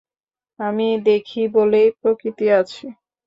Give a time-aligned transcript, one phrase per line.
[0.59, 2.85] আমি দেখি বলেই প্রকৃতি আছে।